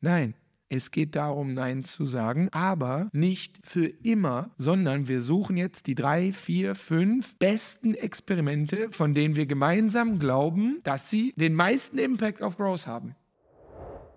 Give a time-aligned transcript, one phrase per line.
[0.00, 0.34] Nein,
[0.68, 5.94] es geht darum, Nein zu sagen, aber nicht für immer, sondern wir suchen jetzt die
[5.94, 12.42] drei, vier, fünf besten Experimente, von denen wir gemeinsam glauben, dass sie den meisten Impact
[12.42, 13.16] auf Growth haben.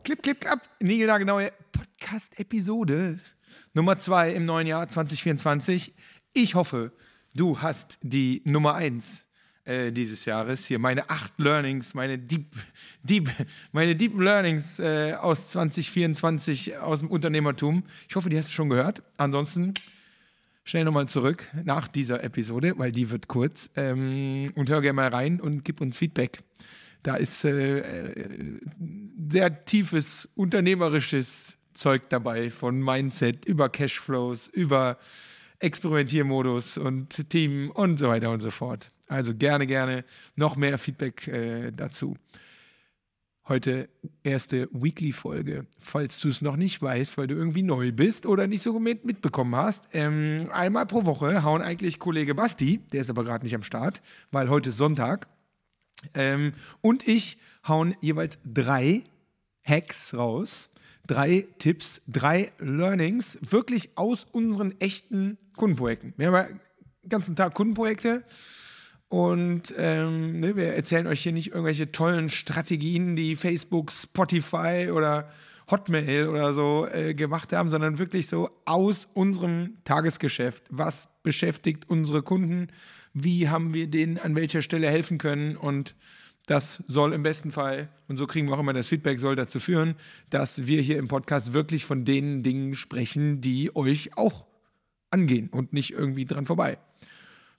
[0.03, 0.67] Clip, clip, ab.
[0.81, 3.19] Niegelnagelneue Podcast-Episode
[3.73, 5.93] Nummer zwei im neuen Jahr 2024.
[6.33, 6.91] Ich hoffe,
[7.33, 9.25] du hast die Nummer eins
[9.65, 10.65] äh, dieses Jahres.
[10.65, 12.47] Hier meine acht Learnings, meine Deep,
[13.03, 13.29] Deep,
[13.71, 17.83] meine Deep Learnings äh, aus 2024 aus dem Unternehmertum.
[18.09, 19.03] Ich hoffe, die hast du schon gehört.
[19.17, 19.73] Ansonsten
[20.63, 23.69] schnell nochmal zurück nach dieser Episode, weil die wird kurz.
[23.75, 26.39] Ähm, und hör gerne mal rein und gib uns Feedback.
[27.03, 28.59] Da ist äh, äh
[29.29, 34.97] sehr tiefes unternehmerisches Zeug dabei, von Mindset über Cashflows, über
[35.61, 38.89] Experimentiermodus und Team und so weiter und so fort.
[39.07, 42.15] Also gerne, gerne noch mehr Feedback äh, dazu.
[43.47, 43.89] Heute
[44.23, 45.65] erste Weekly-Folge.
[45.79, 49.03] Falls du es noch nicht weißt, weil du irgendwie neu bist oder nicht so mit,
[49.03, 53.55] mitbekommen hast, ähm, einmal pro Woche hauen eigentlich Kollege Basti, der ist aber gerade nicht
[53.55, 55.27] am Start, weil heute ist Sonntag,
[56.13, 57.37] ähm, und ich
[57.67, 59.03] hauen jeweils drei
[59.63, 60.69] Hacks raus,
[61.07, 66.13] drei Tipps, drei Learnings, wirklich aus unseren echten Kundenprojekten.
[66.17, 66.47] Wir haben ja
[67.03, 68.23] den ganzen Tag Kundenprojekte
[69.09, 75.29] und ähm, ne, wir erzählen euch hier nicht irgendwelche tollen Strategien, die Facebook, Spotify oder
[75.69, 80.63] Hotmail oder so äh, gemacht haben, sondern wirklich so aus unserem Tagesgeschäft.
[80.69, 82.67] Was beschäftigt unsere Kunden?
[83.13, 85.57] Wie haben wir denen an welcher Stelle helfen können?
[85.57, 85.95] Und
[86.45, 89.59] das soll im besten Fall, und so kriegen wir auch immer das Feedback, soll dazu
[89.59, 89.95] führen,
[90.29, 94.47] dass wir hier im Podcast wirklich von den Dingen sprechen, die euch auch
[95.11, 96.77] angehen und nicht irgendwie dran vorbei.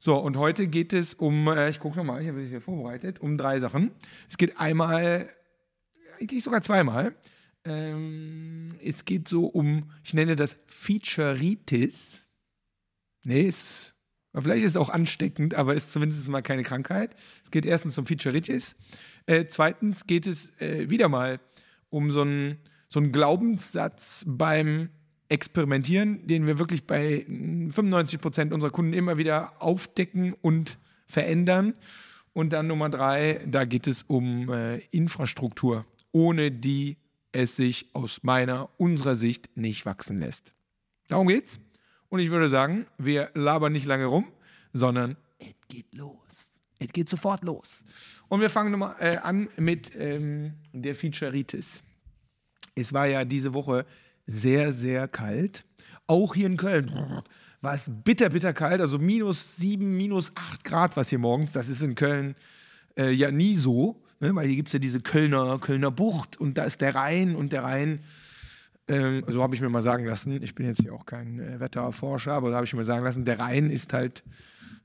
[0.00, 3.20] So, und heute geht es um, äh, ich gucke nochmal, ich habe es hier vorbereitet,
[3.20, 3.92] um drei Sachen.
[4.28, 5.28] Es geht einmal,
[6.18, 7.14] eigentlich sogar zweimal.
[7.64, 12.26] Ähm, es geht so um, ich nenne das Featureitis.
[13.24, 13.94] Nee, ist,
[14.40, 17.14] vielleicht ist es auch ansteckend, aber ist zumindest mal keine Krankheit.
[17.42, 18.76] Es geht erstens um Featureitis.
[19.26, 21.40] Äh, zweitens geht es äh, wieder mal
[21.90, 24.88] um so einen so Glaubenssatz beim
[25.28, 31.74] experimentieren, den wir wirklich bei 95 Prozent unserer Kunden immer wieder aufdecken und verändern.
[32.34, 36.96] Und dann Nummer drei, da geht es um äh, Infrastruktur, ohne die
[37.32, 40.52] es sich aus meiner, unserer Sicht nicht wachsen lässt.
[41.08, 41.60] Darum geht's.
[42.12, 44.26] Und ich würde sagen, wir labern nicht lange rum,
[44.74, 46.52] sondern es geht los.
[46.78, 47.86] Es geht sofort los.
[48.28, 51.82] Und wir fangen nochmal äh, an mit ähm, der Featureitis.
[52.74, 53.86] Es war ja diese Woche
[54.26, 55.64] sehr, sehr kalt.
[56.06, 57.22] Auch hier in Köln
[57.62, 58.82] war es bitter, bitter kalt.
[58.82, 61.52] Also minus sieben, minus acht Grad was hier morgens.
[61.52, 62.34] Das ist in Köln
[62.98, 64.34] äh, ja nie so, ne?
[64.34, 67.54] weil hier gibt es ja diese Kölner, Kölner Bucht und da ist der Rhein und
[67.54, 68.00] der Rhein.
[68.88, 70.42] Ähm, so habe ich mir mal sagen lassen.
[70.42, 73.24] Ich bin jetzt hier auch kein äh, Wetterforscher, aber da habe ich mir sagen lassen,
[73.24, 74.24] der Rhein ist halt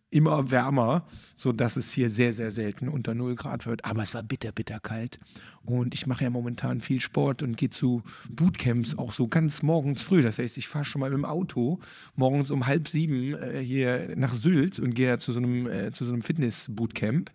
[0.09, 3.84] immer wärmer, sodass es hier sehr, sehr selten unter 0 Grad wird.
[3.84, 5.19] Aber es war bitter, bitter kalt.
[5.63, 10.02] Und ich mache ja momentan viel Sport und gehe zu Bootcamps auch so ganz morgens
[10.02, 10.22] früh.
[10.22, 11.80] Das heißt, ich fahre schon mal mit dem Auto
[12.16, 16.06] morgens um halb sieben äh, hier nach Sylt und gehe zu so einem, äh, zu
[16.06, 17.31] so einem Fitness-Bootcamp.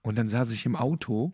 [0.00, 1.32] Und dann saß ich im Auto,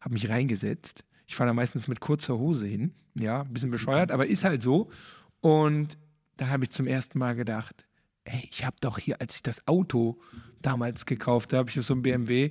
[0.00, 1.04] habe mich reingesetzt.
[1.30, 2.92] Ich fahre da meistens mit kurzer Hose hin.
[3.14, 4.90] Ja, ein bisschen bescheuert, aber ist halt so.
[5.38, 5.96] Und
[6.36, 7.86] dann habe ich zum ersten Mal gedacht,
[8.24, 10.18] hey, ich habe doch hier, als ich das Auto
[10.60, 12.50] damals gekauft habe, ich so ein BMW,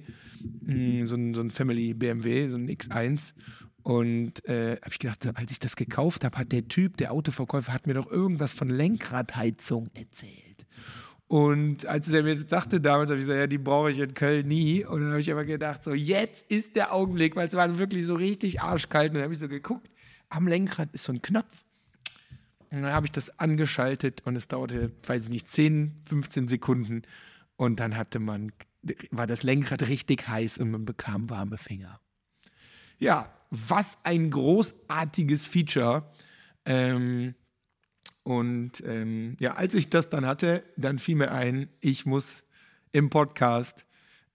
[0.61, 3.33] mm, so ein, so ein Family BMW, so ein X1.
[3.83, 7.73] Und äh, habe ich gedacht, als ich das gekauft habe, hat der Typ, der Autoverkäufer,
[7.73, 10.65] hat mir doch irgendwas von Lenkradheizung erzählt.
[11.29, 14.47] Und als er mir sagte damals, habe ich gesagt, ja, die brauche ich in Köln
[14.47, 14.83] nie.
[14.83, 18.07] Und dann habe ich aber gedacht, so, jetzt ist der Augenblick, weil es war wirklich
[18.07, 19.09] so richtig arschkalt.
[19.09, 19.91] Und dann habe ich so geguckt,
[20.29, 21.63] am Lenkrad ist so ein Knopf.
[22.71, 27.03] Und dann habe ich das angeschaltet und es dauerte, weiß ich nicht, 10, 15 Sekunden.
[27.57, 28.51] Und dann hatte man,
[29.11, 31.99] war das Lenkrad richtig heiß und man bekam warme Finger.
[32.97, 36.11] Ja, was ein großartiges Feature.
[36.65, 37.35] Ähm,
[38.23, 42.43] und ähm, ja, als ich das dann hatte, dann fiel mir ein, ich muss
[42.91, 43.85] im Podcast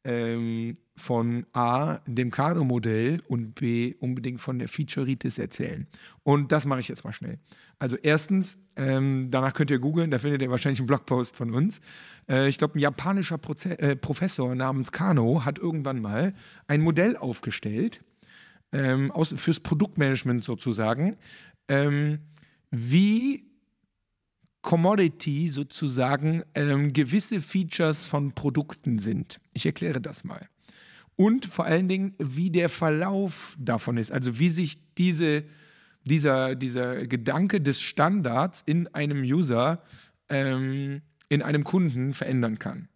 [0.05, 5.87] ähm, von A, dem Kado-Modell und B, unbedingt von der Featureitis erzählen.
[6.23, 7.39] Und das mache ich jetzt mal schnell.
[7.79, 11.81] Also erstens, ähm, danach könnt ihr googeln, da findet ihr wahrscheinlich einen Blogpost von uns.
[12.29, 16.33] Äh, ich glaube, ein japanischer Proze äh, Professor namens Kano hat irgendwann mal
[16.69, 18.05] ein Modell aufgestellt,
[18.73, 21.17] ähm, aus, fürs Produktmanagement sozusagen,
[21.69, 22.21] ähm,
[22.71, 23.45] wie
[24.65, 29.39] Commodity sozusagen ähm, gewisse Features von Produkten sind.
[29.53, 30.49] Ich erkläre das mal.
[31.17, 35.45] Und vor allen Dingen, wie der Verlauf davon ist, also wie sich diese
[36.05, 39.83] dieser, dieser Gedanke des Standards in einem User,
[40.29, 42.89] ähm, in einem Kunden verändern kann.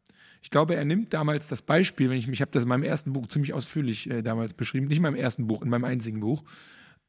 [0.43, 3.13] Ich glaube, er nimmt damals das Beispiel, wenn ich mich habe das in meinem ersten
[3.13, 6.45] Buch ziemlich ausführlich äh, damals beschrieben, nicht in meinem ersten Buch, in meinem einzigen Buch.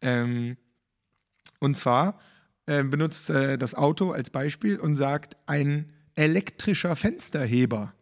[0.02, 0.58] Ähm,
[1.60, 2.20] und zwar
[2.70, 7.94] äh, benutzt äh, das Auto als Beispiel und sagt, ein elektrischer Fensterheber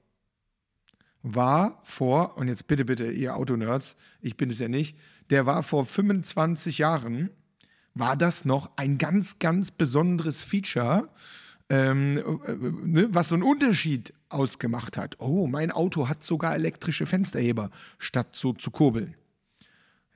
[1.24, 4.98] war vor, und jetzt bitte, bitte, ihr Autonerds, ich bin es ja nicht,
[5.30, 7.30] der war vor 25 Jahren,
[7.94, 11.08] war das noch ein ganz, ganz besonderes Feature,
[11.70, 12.54] ähm, äh,
[12.86, 15.16] ne, was so einen Unterschied ausgemacht hat.
[15.20, 19.16] Oh, mein Auto hat sogar elektrische Fensterheber, statt so zu kurbeln.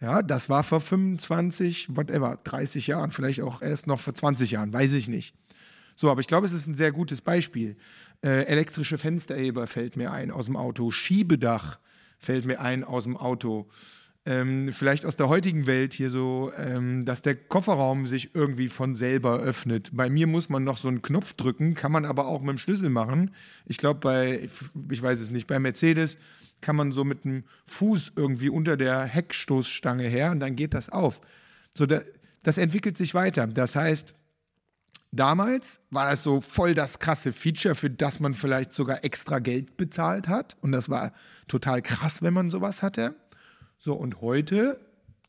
[0.01, 4.73] Ja, das war vor 25, whatever, 30 Jahren, vielleicht auch erst noch vor 20 Jahren,
[4.73, 5.35] weiß ich nicht.
[5.95, 7.77] So, aber ich glaube, es ist ein sehr gutes Beispiel.
[8.23, 11.79] Äh, elektrische Fensterheber fällt mir ein aus dem Auto, Schiebedach
[12.17, 13.69] fällt mir ein aus dem Auto
[14.25, 18.93] ähm, vielleicht aus der heutigen Welt hier so, ähm, dass der Kofferraum sich irgendwie von
[18.93, 19.89] selber öffnet.
[19.93, 22.57] Bei mir muss man noch so einen Knopf drücken, kann man aber auch mit dem
[22.59, 23.31] Schlüssel machen.
[23.65, 24.47] Ich glaube, bei,
[24.89, 26.19] ich weiß es nicht, bei Mercedes
[26.61, 30.89] kann man so mit dem Fuß irgendwie unter der Heckstoßstange her und dann geht das
[30.89, 31.21] auf.
[31.73, 32.01] So, da,
[32.43, 33.47] das entwickelt sich weiter.
[33.47, 34.13] Das heißt,
[35.11, 39.77] damals war das so voll das krasse Feature, für das man vielleicht sogar extra Geld
[39.77, 40.57] bezahlt hat.
[40.61, 41.13] Und das war
[41.47, 43.15] total krass, wenn man sowas hatte.
[43.77, 44.79] So, und heute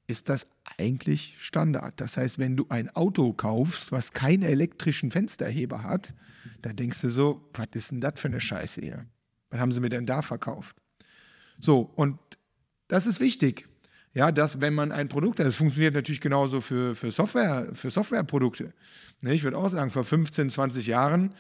[0.07, 0.47] ist das
[0.79, 2.01] eigentlich Standard.
[2.01, 6.15] Das heißt, wenn du ein Auto kaufst, was keinen elektrischen Fensterheber hat,
[6.61, 9.07] dann denkst du so, was ist denn das für eine Scheiße hier?
[9.51, 10.82] Was haben sie mir denn da verkauft?
[11.63, 12.19] So, und
[12.89, 13.69] das ist wichtig.
[14.15, 17.89] Ja, dass wenn man ein Produkt hat, das funktioniert natürlich genauso für, für, Software, für
[17.89, 18.75] Softwareprodukte.
[19.23, 21.33] Ne, ich würde auch sagen, vor 15, 20 Jahren,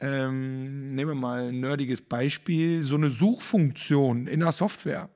[0.00, 5.08] ähm, nehmen wir mal ein nerdiges Beispiel, so eine Suchfunktion in der Software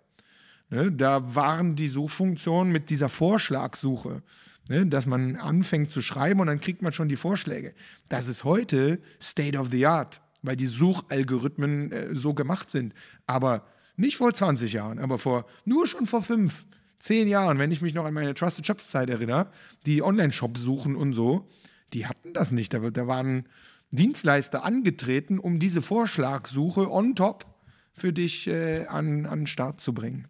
[0.73, 4.23] Ne, da waren die Suchfunktionen mit dieser Vorschlagsuche,
[4.71, 7.75] ne, dass man anfängt zu schreiben und dann kriegt man schon die Vorschläge.
[8.09, 12.95] Das ist heute State of the Art, weil die Suchalgorithmen äh, so gemacht sind.
[13.27, 13.67] Aber
[13.97, 16.65] nicht vor 20 Jahren, aber vor nur schon vor fünf,
[16.99, 19.51] zehn Jahren, wenn ich mich noch an meine Trusted Shops Zeit erinnere,
[19.87, 21.49] die Online-Shops suchen und so,
[21.93, 22.73] die hatten das nicht.
[22.73, 23.49] Da, da waren
[23.91, 27.45] Dienstleister angetreten, um diese Vorschlagsuche on top
[27.93, 30.29] für dich äh, an, an den Start zu bringen.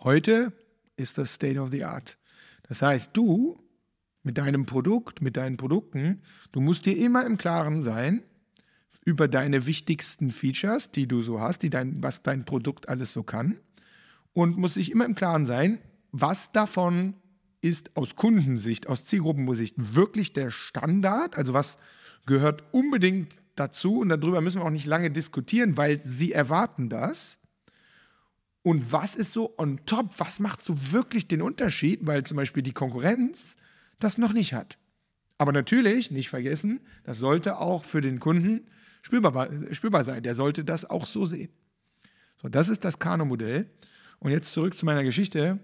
[0.00, 0.52] Heute
[0.96, 2.18] ist das State of the Art.
[2.68, 3.58] Das heißt, du
[4.22, 6.22] mit deinem Produkt, mit deinen Produkten,
[6.52, 8.22] du musst dir immer im Klaren sein
[9.04, 13.22] über deine wichtigsten Features, die du so hast, die dein, was dein Produkt alles so
[13.22, 13.58] kann.
[14.32, 15.78] Und musst dich immer im Klaren sein,
[16.12, 17.14] was davon
[17.62, 21.78] ist aus Kundensicht, aus Zielgruppensicht wirklich der Standard, also was
[22.26, 27.38] gehört unbedingt dazu und darüber müssen wir auch nicht lange diskutieren, weil sie erwarten das.
[28.62, 30.18] Und was ist so on top?
[30.18, 32.06] Was macht so wirklich den Unterschied?
[32.06, 33.56] Weil zum Beispiel die Konkurrenz
[33.98, 34.78] das noch nicht hat.
[35.38, 38.66] Aber natürlich, nicht vergessen, das sollte auch für den Kunden
[39.02, 40.22] spürbar, spürbar sein.
[40.22, 41.50] Der sollte das auch so sehen.
[42.40, 43.70] So, das ist das Kano-Modell.
[44.18, 45.58] Und jetzt zurück zu meiner Geschichte.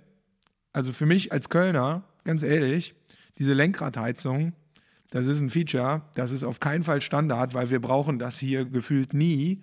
[0.72, 2.94] Also für mich als Kölner, ganz ehrlich,
[3.38, 4.54] diese Lenkradheizung,
[5.10, 8.64] das ist ein Feature, das ist auf keinen Fall Standard, weil wir brauchen das hier
[8.64, 9.62] gefühlt nie.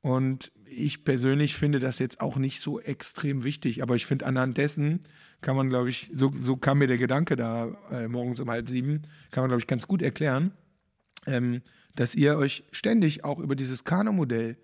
[0.00, 4.56] Und ich persönlich finde das jetzt auch nicht so extrem wichtig, aber ich finde anhand
[4.58, 5.00] dessen
[5.40, 8.68] kann man, glaube ich, so, so kam mir der Gedanke da äh, morgens um halb
[8.68, 10.52] sieben, kann man, glaube ich, ganz gut erklären,
[11.26, 11.62] ähm,
[11.94, 14.56] dass ihr euch ständig auch über dieses Kano-Modell,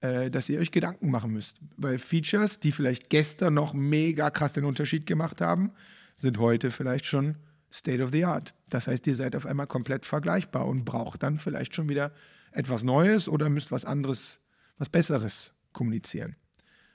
[0.00, 1.56] äh, dass ihr euch Gedanken machen müsst.
[1.76, 5.72] Weil Features, die vielleicht gestern noch mega krass den Unterschied gemacht haben,
[6.16, 7.36] sind heute vielleicht schon
[7.72, 8.54] State of the Art.
[8.68, 12.12] Das heißt, ihr seid auf einmal komplett vergleichbar und braucht dann vielleicht schon wieder
[12.52, 14.40] etwas Neues oder müsst was anderes
[14.80, 16.34] was Besseres kommunizieren.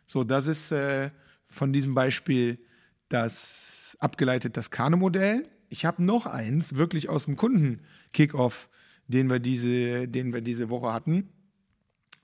[0.08, 1.12] So, das ist äh,
[1.48, 2.60] von diesem Beispiel
[3.08, 5.48] das abgeleitet das Kano-Modell.
[5.70, 8.70] Ich habe noch eins, wirklich aus dem Kunden-Kickoff,
[9.08, 11.30] den wir diese, den wir diese Woche hatten.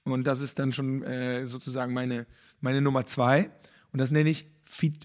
[0.04, 2.26] Und das ist dann schon äh, sozusagen meine,
[2.60, 3.52] meine Nummer zwei.
[3.92, 4.48] Und das nenne ich,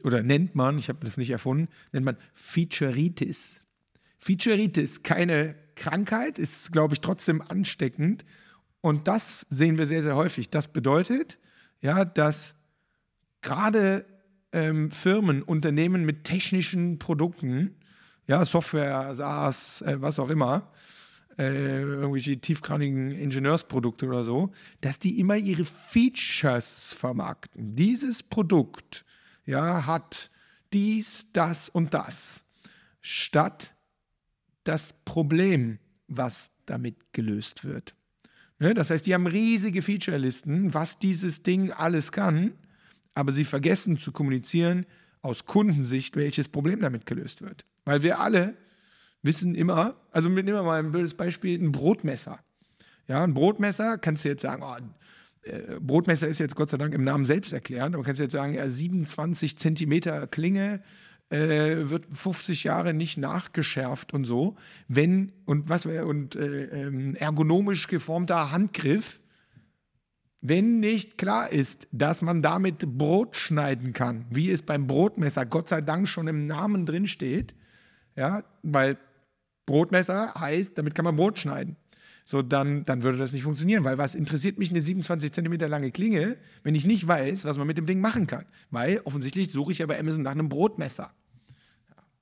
[0.04, 3.60] oder nennt man, ich habe das nicht erfunden, nennt man Featureitis.
[4.18, 8.24] Featureitis, keine Krankheit, ist, glaube ich, trotzdem ansteckend.
[8.80, 10.48] Und das sehen wir sehr, sehr häufig.
[10.48, 11.38] Das bedeutet,
[11.80, 12.54] ja, dass
[13.42, 14.06] gerade
[14.52, 17.76] ähm, Firmen, Unternehmen mit technischen Produkten,
[18.26, 20.72] ja, Software, SaaS, äh, was auch immer,
[21.38, 27.76] äh, irgendwelche tiefgradigen Ingenieursprodukte oder so, dass die immer ihre Features vermarkten.
[27.76, 29.04] Dieses Produkt
[29.44, 30.30] ja, hat
[30.72, 32.44] dies, das und das,
[33.00, 33.74] statt
[34.64, 35.78] das Problem,
[36.08, 37.94] was damit gelöst wird.
[38.58, 38.74] Ne?
[38.74, 42.52] Das heißt, die haben riesige Featurelisten, was dieses Ding alles kann,
[43.14, 44.86] aber sie vergessen zu kommunizieren
[45.22, 47.64] aus Kundensicht, welches Problem damit gelöst wird.
[47.84, 48.56] Weil wir alle
[49.22, 52.38] wissen immer, also nehmen wir mal ein blödes Beispiel, ein Brotmesser.
[53.08, 54.76] Ja, ein Brotmesser kannst du jetzt sagen, oh,
[55.48, 58.32] äh, Brotmesser ist jetzt Gott sei Dank im Namen selbst erklärt, aber kannst du jetzt
[58.32, 60.82] sagen, ja, 27 Zentimeter Klinge,
[61.28, 64.56] äh, wird 50 Jahre nicht nachgeschärft und so.
[64.88, 69.20] Wenn und was und äh, ähm, ergonomisch geformter Handgriff,
[70.40, 75.68] wenn nicht klar ist, dass man damit Brot schneiden kann, wie es beim Brotmesser Gott
[75.68, 77.54] sei Dank schon im Namen drin steht,
[78.16, 78.98] ja, weil
[79.66, 81.76] Brotmesser heißt, damit kann man Brot schneiden.
[82.24, 85.92] So, dann, dann würde das nicht funktionieren, weil was interessiert mich eine 27 Zentimeter lange
[85.92, 88.46] Klinge, wenn ich nicht weiß, was man mit dem Ding machen kann?
[88.70, 91.12] Weil offensichtlich suche ich ja bei Amazon nach einem Brotmesser.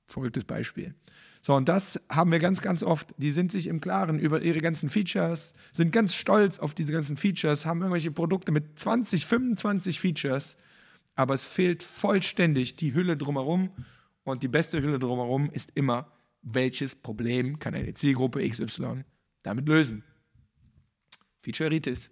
[0.05, 0.93] Verrücktes Beispiel.
[1.41, 3.15] So, und das haben wir ganz, ganz oft.
[3.17, 7.17] Die sind sich im Klaren über ihre ganzen Features, sind ganz stolz auf diese ganzen
[7.17, 10.57] Features, haben irgendwelche Produkte mit 20, 25 Features,
[11.15, 13.71] aber es fehlt vollständig die Hülle drumherum.
[14.25, 19.03] Und die beste Hülle drumherum ist immer, welches Problem kann eine Zielgruppe XY
[19.43, 20.03] damit lösen.
[21.41, 22.09] Featureitis.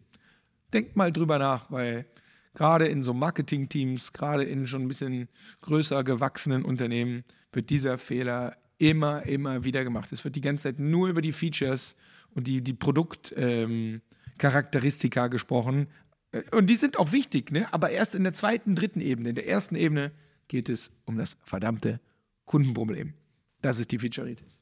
[0.72, 2.06] Denkt mal drüber nach, weil
[2.54, 5.28] gerade in so Marketing-Teams, gerade in schon ein bisschen
[5.62, 10.12] größer gewachsenen Unternehmen wird dieser Fehler immer, immer wieder gemacht.
[10.12, 11.96] Es wird die ganze Zeit nur über die Features
[12.36, 15.88] und die, die Produktcharakteristika ähm, gesprochen.
[16.32, 17.66] Äh, und die sind auch wichtig, ne?
[17.74, 19.30] aber erst in der zweiten, dritten Ebene.
[19.30, 20.12] In der ersten Ebene
[20.48, 22.00] geht es um das verdammte
[22.46, 23.14] Kundenproblem.
[23.62, 24.62] Das ist die Featureitis.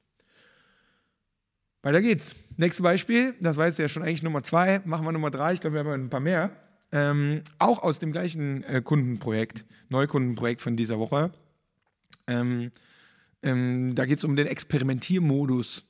[1.83, 2.35] Weiter geht's.
[2.57, 5.61] Nächstes Beispiel, das war jetzt ja schon eigentlich Nummer zwei, machen wir Nummer drei, ich
[5.61, 6.51] glaube, wir haben ein paar mehr.
[6.91, 11.31] Ähm, auch aus dem gleichen äh, Kundenprojekt, Neukundenprojekt von dieser Woche.
[12.27, 12.71] Ähm,
[13.41, 15.85] ähm, da geht es um den Experimentiermodus.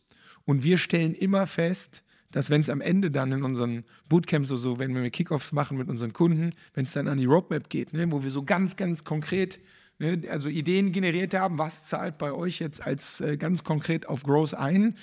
[0.45, 4.59] Und wir stellen immer fest, dass wenn es am Ende dann in unseren Bootcamps oder
[4.59, 7.93] so, wenn wir Kickoffs machen mit unseren Kunden, wenn es dann an die Roadmap geht,
[7.93, 9.59] ne, wo wir so ganz, ganz konkret
[10.29, 14.53] also Ideen generiert haben, was zahlt bei euch jetzt als äh, ganz konkret auf Growth
[14.53, 14.95] ein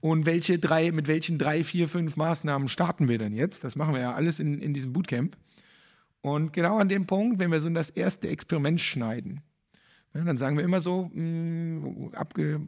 [0.00, 3.64] und welche drei, mit welchen drei, vier, fünf Maßnahmen starten wir denn jetzt?
[3.64, 5.36] Das machen wir ja alles in, in diesem Bootcamp.
[6.20, 9.42] Und genau an dem Punkt, wenn wir so in das erste Experiment schneiden,
[10.12, 12.12] ne, dann sagen wir immer so, mm,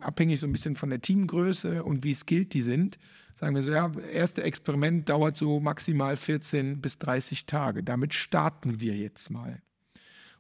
[0.01, 2.99] abhängig so ein bisschen von der Teamgröße und wie skilled die sind,
[3.35, 7.83] sagen wir so, ja, erste Experiment dauert so maximal 14 bis 30 Tage.
[7.83, 9.61] Damit starten wir jetzt mal.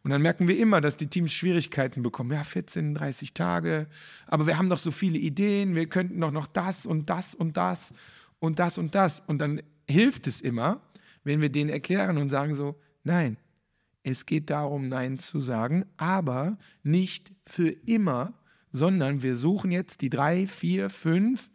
[0.02, 2.32] Und dann merken wir immer, dass die Teams Schwierigkeiten bekommen.
[2.32, 3.86] Ja, 14, 30 Tage,
[4.26, 7.56] aber wir haben noch so viele Ideen, wir könnten doch noch das und das und
[7.56, 7.92] das
[8.38, 9.20] und das und das.
[9.26, 10.80] Und dann hilft es immer,
[11.24, 13.36] wenn wir denen erklären und sagen so, nein,
[14.02, 18.34] es geht darum, Nein zu sagen, aber nicht für immer,
[18.72, 21.50] sondern wir suchen jetzt die drei, vier, fünf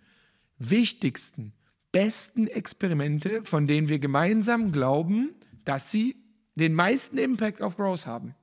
[0.57, 1.53] wichtigsten,
[1.91, 5.31] besten Experimente, von denen wir gemeinsam glauben,
[5.65, 6.15] dass sie
[6.55, 8.35] den meisten Impact auf Growth haben.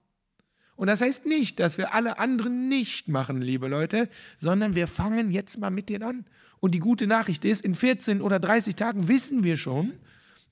[0.76, 4.08] Und das heißt nicht, dass wir alle anderen nicht machen, liebe Leute,
[4.40, 6.24] sondern wir fangen jetzt mal mit denen an.
[6.58, 9.92] Und die gute Nachricht ist, in 14 oder 30 Tagen wissen wir schon,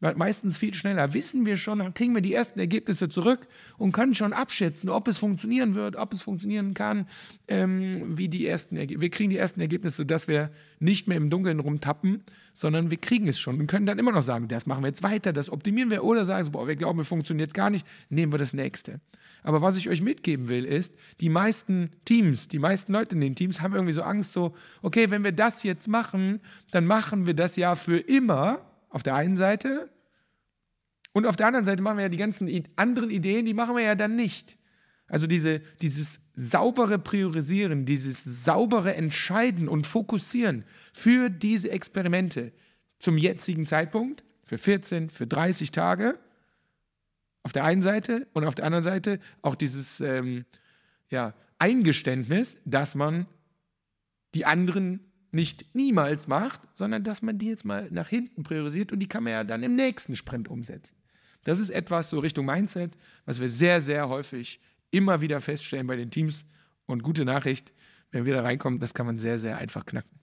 [0.01, 4.15] meistens viel schneller wissen wir schon, dann kriegen wir die ersten Ergebnisse zurück und können
[4.15, 7.07] schon abschätzen, ob es funktionieren wird, ob es funktionieren kann,
[7.49, 9.01] ähm, wie die ersten Ergebnisse.
[9.01, 12.23] Wir kriegen die ersten Ergebnisse, sodass wir nicht mehr im Dunkeln rumtappen,
[12.55, 15.03] sondern wir kriegen es schon und können dann immer noch sagen, das machen wir jetzt
[15.03, 18.39] weiter, das optimieren wir oder sagen, boah, wir glauben, es funktioniert gar nicht, nehmen wir
[18.39, 19.01] das nächste.
[19.43, 23.35] Aber was ich euch mitgeben will, ist, die meisten Teams, die meisten Leute in den
[23.35, 26.41] Teams haben irgendwie so Angst, so, okay, wenn wir das jetzt machen,
[26.71, 29.91] dann machen wir das ja für immer auf der einen Seite.
[31.13, 33.83] Und auf der anderen Seite machen wir ja die ganzen anderen Ideen, die machen wir
[33.83, 34.59] ja dann nicht.
[35.09, 42.53] Also diese, dieses saubere Priorisieren, dieses saubere Entscheiden und Fokussieren für diese Experimente
[42.99, 46.19] zum jetzigen Zeitpunkt, für 14, für 30 Tage,
[47.43, 50.45] auf der einen Seite und auf der anderen Seite auch dieses ähm,
[51.09, 53.27] ja, Eingeständnis, dass man
[54.35, 59.01] die anderen nicht niemals macht, sondern dass man die jetzt mal nach hinten priorisiert und
[59.01, 60.97] die kann man ja dann im nächsten Sprint umsetzen.
[61.45, 65.97] Das ist etwas so Richtung Mindset, was wir sehr, sehr häufig immer wieder feststellen bei
[65.97, 66.45] den Teams.
[66.87, 67.73] Und gute Nachricht,
[68.11, 70.19] wenn wir da reinkommen, das kann man sehr, sehr einfach knacken.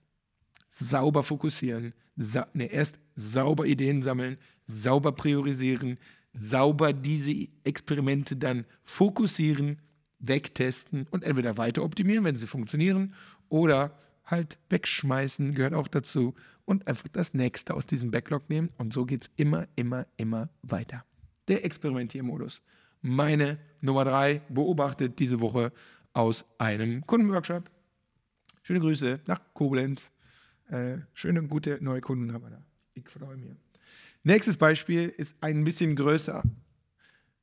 [0.70, 4.36] Sauber fokussieren, sa ne, erst sauber Ideen sammeln,
[4.66, 5.98] sauber priorisieren,
[6.32, 9.80] sauber diese Experimente dann fokussieren,
[10.18, 13.14] wegtesten und entweder weiter optimieren, wenn sie funktionieren,
[13.48, 13.96] oder
[14.26, 18.70] halt wegschmeißen, gehört auch dazu, und einfach das nächste aus diesem Backlog nehmen.
[18.76, 21.04] Und so geht es immer, immer, immer weiter.
[21.48, 22.62] Der Experimentiermodus.
[23.00, 25.72] Meine Nummer drei, beobachtet diese Woche
[26.12, 27.70] aus einem Kundenworkshop.
[28.62, 30.10] Schöne Grüße nach Koblenz.
[30.68, 32.64] Äh, schöne, gute neue Kunden haben wir da.
[32.94, 33.54] Ich freue mich.
[34.24, 36.42] Nächstes Beispiel ist ein bisschen größer.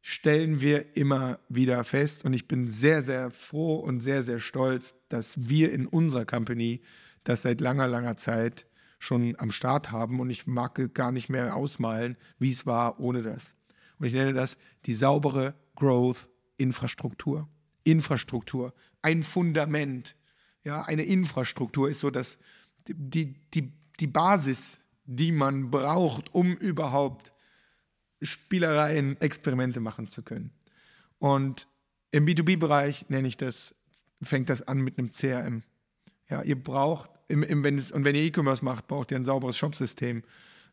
[0.06, 4.96] Stellen wir immer wieder fest und ich bin sehr, sehr froh und sehr, sehr stolz,
[5.08, 6.82] dass wir in unserer Company
[7.24, 8.68] das seit langer, langer Zeit
[9.00, 13.22] schon am Start haben und ich mag gar nicht mehr ausmalen, wie es war ohne
[13.22, 13.56] das.
[13.98, 17.48] Und ich nenne das die saubere Growth-Infrastruktur.
[17.86, 20.18] Infrastruktur, ein Fundament.
[20.66, 22.40] Ja, eine Infrastruktur ist so das,
[22.90, 27.33] die, die, die Basis, die man braucht, um überhaupt
[28.24, 30.52] Spielereien, Experimente machen zu können.
[31.20, 31.68] Und
[32.12, 33.76] im B2B-Bereich nenne ich das,
[34.22, 35.64] fängt das an mit einem CRM.
[36.30, 39.26] Ja, ihr braucht, im, im, wenn es, und wenn ihr E-Commerce macht, braucht ihr ein
[39.26, 40.24] sauberes Shopsystem.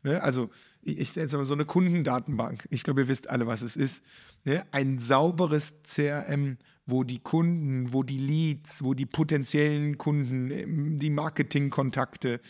[0.02, 0.23] Ne?
[0.23, 0.50] Also
[0.83, 2.66] ich setze mal so eine Kundendatenbank.
[2.71, 4.02] Ich glaube, ihr wisst alle, was es ist.
[4.45, 4.64] Ne?
[4.73, 12.40] Ein sauberes CRM, wo die Kunden, wo die Leads, wo die potenziellen Kunden, die Marketingkontakte,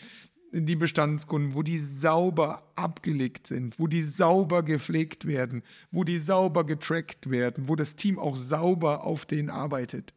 [0.51, 6.65] die Bestandskunden, wo die sauber abgelegt sind, wo die sauber gepflegt werden, wo die sauber
[6.65, 10.13] getrackt werden, wo das Team auch sauber auf denen arbeitet,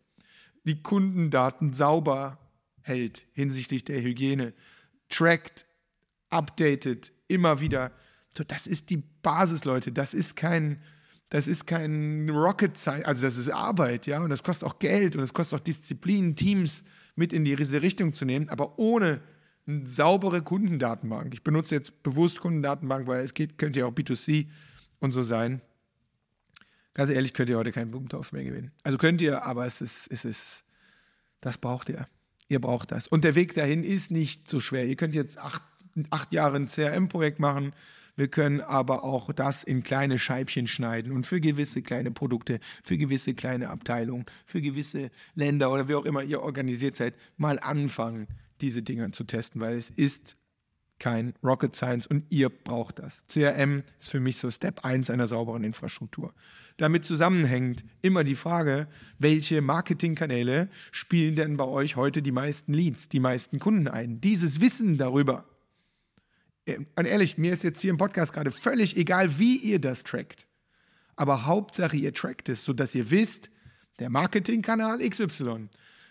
[0.64, 2.38] die Kundendaten sauber
[2.80, 4.54] hält hinsichtlich der Hygiene,
[5.08, 5.66] trackt,
[6.30, 7.92] updatet, immer wieder.
[8.48, 9.92] Das ist die Basis, Leute.
[9.92, 10.82] Das ist kein,
[11.28, 15.14] das ist kein Rocket Science, also das ist Arbeit, ja, und das kostet auch Geld
[15.16, 19.20] und es kostet auch Disziplin, Teams mit in diese Richtung zu nehmen, aber ohne
[19.66, 21.32] eine saubere Kundendatenbank.
[21.34, 24.48] Ich benutze jetzt bewusst Kundendatenbank, weil es geht, könnte ja auch B2C
[25.00, 25.60] und so sein.
[26.92, 28.70] Ganz ehrlich, könnt ihr heute keinen Blumentopf mehr gewinnen.
[28.82, 30.64] Also könnt ihr, aber es ist, es ist,
[31.40, 32.06] das braucht ihr.
[32.48, 33.08] Ihr braucht das.
[33.08, 34.86] Und der Weg dahin ist nicht so schwer.
[34.86, 35.62] Ihr könnt jetzt acht,
[36.10, 37.72] acht Jahre ein CRM-Projekt machen.
[38.16, 42.96] Wir können aber auch das in kleine Scheibchen schneiden und für gewisse kleine Produkte, für
[42.96, 48.28] gewisse kleine Abteilungen, für gewisse Länder oder wie auch immer ihr organisiert seid, mal anfangen,
[48.64, 50.38] diese Dinge zu testen, weil es ist
[50.98, 53.22] kein Rocket Science und ihr braucht das.
[53.28, 56.32] CRM ist für mich so Step 1 einer sauberen Infrastruktur.
[56.78, 63.10] Damit zusammenhängt immer die Frage, welche Marketingkanäle spielen denn bei euch heute die meisten Leads,
[63.10, 64.22] die meisten Kunden ein?
[64.22, 65.44] Dieses Wissen darüber.
[66.64, 70.04] Äh, und ehrlich, mir ist jetzt hier im Podcast gerade völlig egal, wie ihr das
[70.04, 70.46] trackt.
[71.16, 73.50] Aber Hauptsache, ihr trackt es, sodass ihr wisst,
[73.98, 75.68] der Marketingkanal XY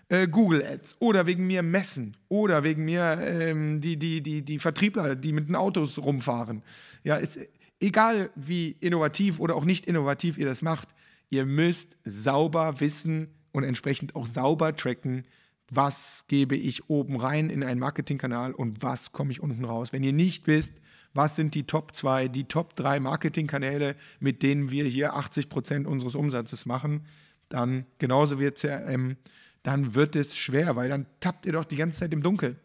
[0.09, 4.59] äh, Google Ads oder wegen mir Messen oder wegen mir ähm, die, die, die, die
[4.59, 6.63] Vertriebler, die mit den Autos rumfahren.
[7.03, 7.39] Ja, ist
[7.79, 10.89] egal wie innovativ oder auch nicht innovativ ihr das macht,
[11.29, 15.25] ihr müsst sauber wissen und entsprechend auch sauber tracken,
[15.69, 19.93] was gebe ich oben rein in einen Marketingkanal und was komme ich unten raus.
[19.93, 20.73] Wenn ihr nicht wisst,
[21.13, 25.87] was sind die Top 2, die Top 3 Marketingkanäle, mit denen wir hier 80 Prozent
[25.87, 27.05] unseres Umsatzes machen,
[27.49, 29.17] dann genauso wie CRM
[29.63, 32.57] dann wird es schwer, weil dann tappt ihr doch die ganze Zeit im Dunkeln.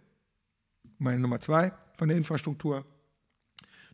[0.98, 2.84] Meine Nummer zwei von der Infrastruktur.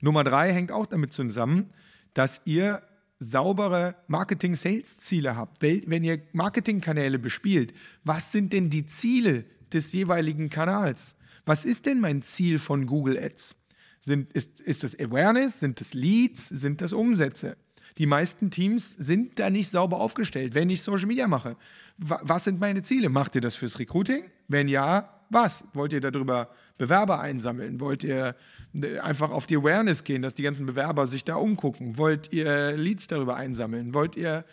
[0.01, 1.71] Nummer drei hängt auch damit zusammen,
[2.15, 2.83] dass ihr
[3.21, 5.63] saubere Marketing-Sales-Ziele habt.
[5.63, 11.17] Wenn ihr Marketingkanäle bespielt, was sind denn die Ziele des jeweiligen Kanals?
[11.47, 13.57] Was ist denn mein Ziel von Google Ads?
[14.01, 15.61] Sind, ist, ist das Awareness?
[15.61, 16.49] Sind das Leads?
[16.49, 17.57] Sind das Umsätze?
[17.99, 21.57] Die meisten Teams sind da nicht sauber aufgestellt, wenn ich Social Media mache.
[21.97, 23.09] Was sind meine Ziele?
[23.09, 24.25] Macht ihr das fürs Recruiting?
[24.49, 25.65] Wenn ja, was?
[25.75, 27.81] Wollt ihr darüber Bewerber einsammeln?
[27.81, 28.35] Wollt ihr
[28.75, 31.97] äh, einfach auf die Awareness gehen, dass die ganzen Bewerber sich da umgucken?
[31.97, 33.95] Wollt ihr Leads darüber einsammeln?
[33.95, 34.45] Wollt ihr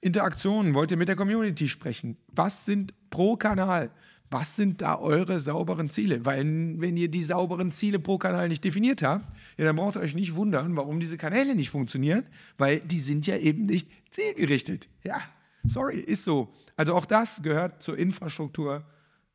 [0.00, 0.74] Interaktionen?
[0.74, 2.16] Wollt ihr mit der Community sprechen?
[2.28, 3.90] Was sind pro Kanal?
[4.30, 6.24] Was sind da eure sauberen Ziele?
[6.24, 9.24] Weil wenn ihr die sauberen Ziele pro Kanal nicht definiert habt,
[9.56, 12.26] ja, dann braucht ihr euch nicht wundern, warum diese Kanäle nicht funktionieren,
[12.58, 14.88] weil die sind ja eben nicht zielgerichtet.
[15.04, 15.20] Ja,
[15.64, 16.52] sorry, ist so.
[16.76, 18.84] Also auch das gehört zur Infrastruktur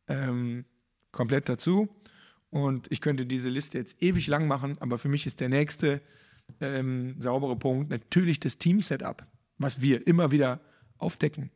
[0.07, 0.65] ähm,
[1.11, 1.89] komplett dazu.
[2.49, 6.01] Und ich könnte diese Liste jetzt ewig lang machen, aber für mich ist der nächste
[6.59, 9.25] ähm, saubere Punkt natürlich das Team-Setup,
[9.57, 10.59] was wir immer wieder
[10.97, 11.49] aufdecken.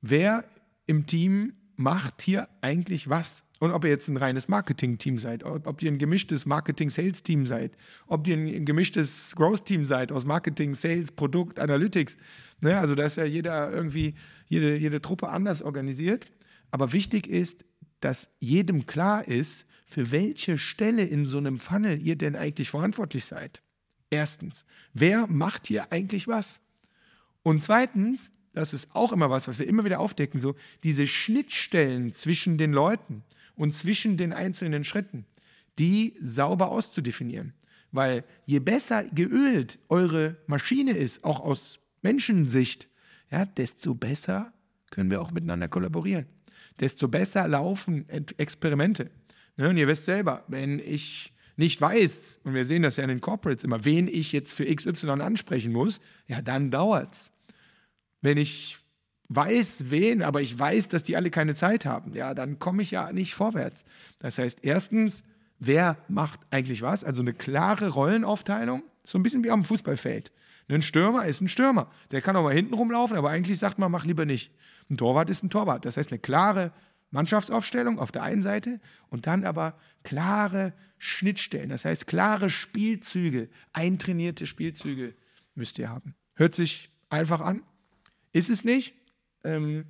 [0.00, 0.44] Wer
[0.86, 3.44] im Team macht hier eigentlich was?
[3.60, 7.72] Und ob ihr jetzt ein reines Marketing-Team seid, ob ihr ein gemischtes Marketing-Sales-Team seid,
[8.06, 12.16] ob ihr ein gemischtes Growth-Team seid aus Marketing, Sales, Produkt, Analytics.
[12.60, 12.78] Ne?
[12.78, 14.14] Also da ist ja jeder irgendwie,
[14.48, 16.26] jede, jede Truppe anders organisiert.
[16.70, 17.64] Aber wichtig ist,
[18.00, 23.24] dass jedem klar ist, für welche Stelle in so einem Funnel ihr denn eigentlich verantwortlich
[23.24, 23.62] seid.
[24.10, 26.60] Erstens, wer macht hier eigentlich was?
[27.42, 32.12] Und zweitens, das ist auch immer was, was wir immer wieder aufdecken, so diese Schnittstellen
[32.12, 33.22] zwischen den Leuten
[33.54, 35.26] und zwischen den einzelnen Schritten,
[35.78, 37.52] die sauber auszudefinieren.
[37.90, 42.88] Weil je besser geölt eure Maschine ist, auch aus Menschensicht,
[43.30, 44.52] ja, desto besser
[44.90, 46.26] können wir auch miteinander kollaborieren.
[46.80, 49.10] Desto besser laufen Experimente.
[49.56, 53.08] Ne, und ihr wisst selber, wenn ich nicht weiß, und wir sehen das ja in
[53.08, 57.32] den Corporates immer, wen ich jetzt für XY ansprechen muss, ja, dann dauert es
[58.20, 58.78] wenn ich
[59.28, 62.90] weiß wen, aber ich weiß, dass die alle keine Zeit haben, ja, dann komme ich
[62.90, 63.84] ja nicht vorwärts.
[64.18, 65.22] Das heißt, erstens,
[65.58, 67.04] wer macht eigentlich was?
[67.04, 70.32] Also eine klare Rollenaufteilung, so ein bisschen wie am Fußballfeld.
[70.70, 71.90] Ein Stürmer ist ein Stürmer.
[72.10, 74.52] Der kann auch mal hinten rumlaufen, aber eigentlich sagt man, mach lieber nicht.
[74.90, 75.84] Ein Torwart ist ein Torwart.
[75.84, 76.72] Das heißt, eine klare
[77.10, 81.70] Mannschaftsaufstellung auf der einen Seite und dann aber klare Schnittstellen.
[81.70, 85.14] Das heißt, klare Spielzüge, eintrainierte Spielzüge
[85.54, 86.14] müsst ihr haben.
[86.34, 87.62] Hört sich einfach an.
[88.32, 88.94] Ist es nicht.
[89.44, 89.84] Ähm,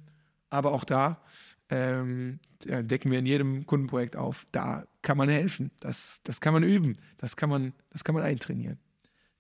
[0.51, 1.23] aber auch da
[1.71, 4.47] ähm, decken wir in jedem Kundenprojekt auf.
[4.53, 5.71] Da kann man helfen.
[5.81, 6.97] Das, das kann man üben.
[7.19, 8.79] Das kann man, das kann man eintrainieren.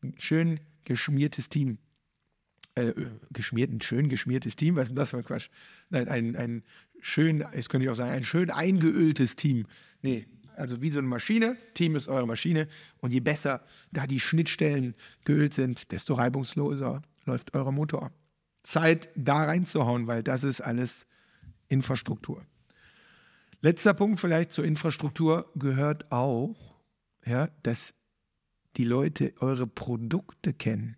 [0.03, 1.79] Ein schön geschmiertes Team.
[2.75, 2.93] Äh,
[3.31, 4.77] geschmiert, ein schön geschmiertes Team.
[4.77, 5.49] Was ist denn das für ein Quatsch?
[5.91, 6.63] Nein, ein, ein
[7.01, 9.67] schön, jetzt könnte ich auch sagen, ein schön eingeöltes Team.
[10.03, 11.57] Nee, also wie so eine Maschine.
[11.75, 12.69] Team ist eure Maschine.
[12.99, 18.13] Und je besser da die Schnittstellen geölt sind, desto reibungsloser läuft euer Motor.
[18.63, 21.07] Zeit, da reinzuhauen, weil das ist alles
[21.69, 22.45] Infrastruktur.
[23.61, 26.77] Letzter Punkt vielleicht zur Infrastruktur gehört auch,
[27.25, 27.95] ja, dass
[28.77, 30.97] die Leute eure Produkte kennen.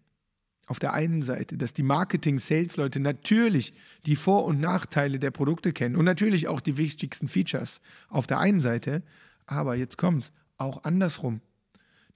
[0.66, 3.73] Auf der einen Seite, dass die Marketing-Sales-Leute natürlich
[4.07, 8.38] die Vor- und Nachteile der Produkte kennen und natürlich auch die wichtigsten Features auf der
[8.38, 9.03] einen Seite,
[9.46, 11.40] aber jetzt kommt es auch andersrum,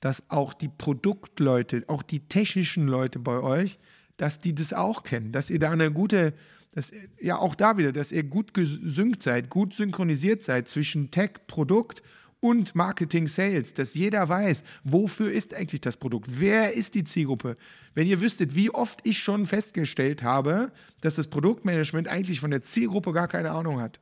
[0.01, 3.79] dass auch die Produktleute, auch die technischen Leute bei euch
[4.17, 6.35] dass die das auch kennen, dass ihr da eine gute,
[6.73, 11.47] dass, ja auch da wieder, dass ihr gut gesynkt seid, gut synchronisiert seid zwischen Tech,
[11.47, 12.03] Produkt
[12.41, 17.57] und Marketing, Sales, dass jeder weiß, wofür ist eigentlich das Produkt, wer ist die Zielgruppe.
[17.95, 22.61] Wenn ihr wüsstet, wie oft ich schon festgestellt habe, dass das Produktmanagement eigentlich von der
[22.61, 23.99] Zielgruppe gar keine Ahnung hat.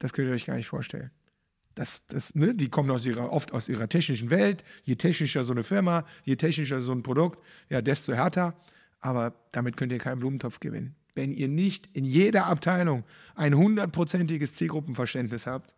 [0.00, 1.10] Das könnt ihr euch gar nicht vorstellen.
[1.74, 4.64] Das, das, ne, die kommen aus ihrer, oft aus ihrer technischen Welt.
[4.84, 8.54] Je technischer so eine Firma, je technischer so ein Produkt, ja, desto härter.
[9.00, 10.94] Aber damit könnt ihr keinen Blumentopf gewinnen.
[11.14, 15.74] Wenn ihr nicht in jeder Abteilung ein hundertprozentiges Zielgruppenverständnis habt,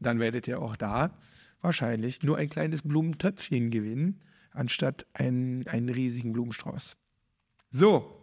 [0.00, 1.16] dann werdet ihr auch da
[1.64, 4.20] wahrscheinlich nur ein kleines Blumentöpfchen gewinnen,
[4.52, 6.96] anstatt einen, einen riesigen Blumenstrauß.
[7.70, 8.20] So,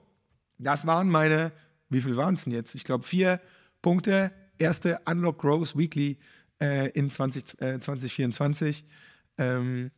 [0.60, 1.52] das waren meine,
[1.90, 2.76] wie viel waren es denn jetzt?
[2.76, 3.42] Ich glaube, vier
[3.82, 4.32] Punkte.
[4.60, 6.20] Erste Unlock Growth Weekly
[6.62, 8.86] äh, in 20, äh, 2024.
[9.38, 9.92] Ähm,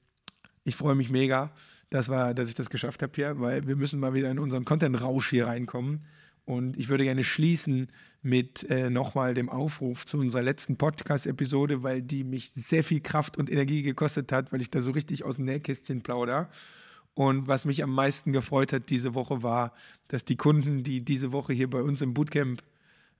[0.64, 1.52] ich freue mich mega,
[1.90, 4.66] dass, wir, dass ich das geschafft habe hier, weil wir müssen mal wieder in unseren
[4.66, 6.06] Content-Rausch hier reinkommen.
[6.46, 7.88] Und ich würde gerne schließen
[8.22, 13.38] mit äh, nochmal dem Aufruf zu unserer letzten Podcast-Episode, weil die mich sehr viel Kraft
[13.38, 16.50] und Energie gekostet hat, weil ich da so richtig aus dem Nähkästchen plauder.
[17.14, 19.74] Und was mich am meisten gefreut hat diese Woche war,
[20.08, 22.64] dass die Kunden, die diese Woche hier bei uns im Bootcamp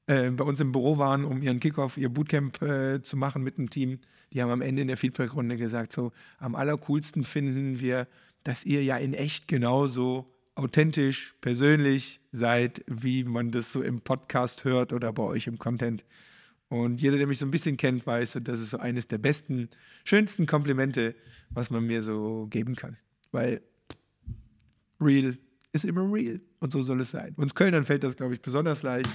[0.08, 3.58] äh, bei uns im Büro waren, um ihren Kickoff, ihr Bootcamp äh, zu machen mit
[3.58, 4.00] dem Team,
[4.34, 8.08] die haben am Ende in der Feedbackrunde gesagt, so am allercoolsten finden wir,
[8.44, 14.66] dass ihr ja in echt genauso authentisch, persönlich seid, wie man das so im Podcast
[14.66, 16.06] hört oder bei euch im Content.
[16.70, 19.70] Und jeder, der mich so ein bisschen kennt, weiß, das ist so eines der besten,
[20.04, 21.16] schönsten Komplimente,
[21.50, 22.98] was man mir so geben kann.
[23.32, 23.62] Weil
[25.00, 25.38] real
[25.72, 27.34] ist immer real und so soll es sein.
[27.36, 29.10] Uns Kölnern fällt das, glaube ich, besonders leicht.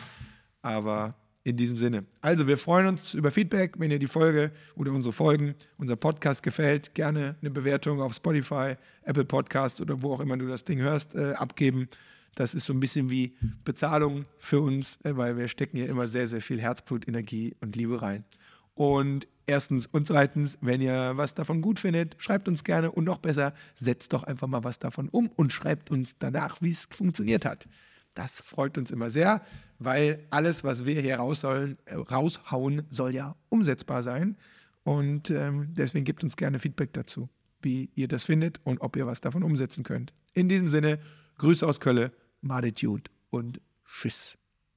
[0.62, 2.04] Aber in diesem Sinne.
[2.20, 6.42] Also, wir freuen uns über Feedback, wenn ihr die Folge oder unsere Folgen, unser Podcast
[6.42, 6.94] gefällt.
[6.94, 11.14] Gerne eine Bewertung auf Spotify, Apple Podcast oder wo auch immer du das Ding hörst,
[11.14, 11.88] äh, abgeben.
[12.34, 16.06] Das ist so ein bisschen wie Bezahlung für uns, äh, weil wir stecken hier immer
[16.06, 18.24] sehr, sehr viel Herzblut, Energie und Liebe rein.
[18.74, 23.18] Und erstens und zweitens, wenn ihr was davon gut findet, schreibt uns gerne und noch
[23.18, 27.44] besser, setzt doch einfach mal was davon um und schreibt uns danach, wie es funktioniert
[27.44, 27.66] hat.
[28.14, 29.42] Das freut uns immer sehr,
[29.78, 34.36] weil alles, was wir hier raussollen, äh, raushauen, soll ja umsetzbar sein.
[34.84, 37.28] Und ähm, deswegen gebt uns gerne Feedback dazu,
[37.60, 40.12] wie ihr das findet und ob ihr was davon umsetzen könnt.
[40.32, 40.98] In diesem Sinne,
[41.38, 44.38] Grüße aus Kölle, Maditude und Tschüss.